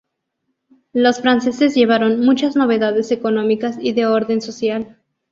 [0.93, 4.97] Los franceses llevaron muchas novedades económicas y de orden social.